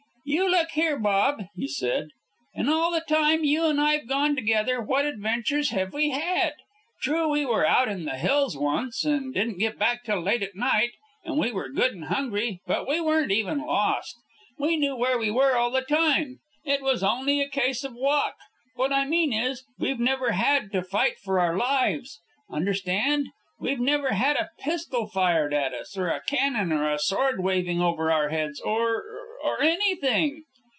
"You 0.23 0.49
look 0.49 0.69
here, 0.69 0.99
Bob," 0.99 1.45
he 1.55 1.67
said. 1.67 2.09
"In 2.53 2.69
all 2.69 2.91
the 2.91 3.01
time 3.01 3.43
you 3.43 3.65
and 3.65 3.81
I've 3.81 4.07
gone 4.07 4.35
together 4.35 4.79
what 4.79 5.03
adventures 5.03 5.71
have 5.71 5.93
we 5.93 6.11
had? 6.11 6.53
True, 7.01 7.27
we 7.27 7.43
were 7.43 7.65
out 7.65 7.87
in 7.89 8.05
the 8.05 8.19
hills 8.19 8.55
once, 8.55 9.03
and 9.03 9.33
didn't 9.33 9.57
get 9.57 9.79
back 9.79 10.03
till 10.03 10.21
late 10.21 10.43
at 10.43 10.55
night, 10.55 10.91
and 11.25 11.39
we 11.39 11.51
were 11.51 11.69
good 11.69 11.93
and 11.95 12.05
hungry, 12.05 12.61
but 12.67 12.87
we 12.87 13.01
weren't 13.01 13.31
even 13.31 13.61
lost. 13.65 14.15
We 14.59 14.77
knew 14.77 14.95
where 14.95 15.17
we 15.17 15.31
were 15.31 15.57
all 15.57 15.71
the 15.71 15.81
time. 15.81 16.39
It 16.63 16.83
was 16.83 17.01
only 17.03 17.41
a 17.41 17.49
case 17.49 17.83
of 17.83 17.95
walk. 17.95 18.35
What 18.75 18.93
I 18.93 19.05
mean 19.05 19.33
is, 19.33 19.65
we've 19.79 19.99
never 19.99 20.33
had 20.33 20.71
to 20.73 20.83
fight 20.83 21.17
for 21.17 21.39
our 21.39 21.57
lives. 21.57 22.21
Understand? 22.47 23.29
We've 23.59 23.79
never 23.79 24.11
had 24.11 24.37
a 24.37 24.49
pistol 24.59 25.07
fired 25.07 25.53
at 25.53 25.73
us, 25.73 25.97
or 25.97 26.07
a 26.09 26.21
cannon, 26.23 26.71
or 26.71 26.89
a 26.91 26.99
sword 26.99 27.43
waving 27.43 27.81
over 27.81 28.11
our 28.11 28.29
heads, 28.29 28.61
or 28.61 29.03
or 29.43 29.61
anything.... 29.61 30.43